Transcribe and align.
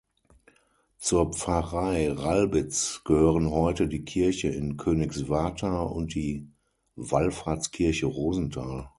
Zur 0.97 1.31
Pfarrei 1.31 2.11
Ralbitz 2.11 3.03
gehören 3.05 3.51
heute 3.51 3.87
die 3.87 4.03
Kirche 4.03 4.47
in 4.49 4.75
Königswartha 4.75 5.81
und 5.83 6.15
die 6.15 6.49
Wallfahrtskirche 6.95 8.07
Rosenthal. 8.07 8.89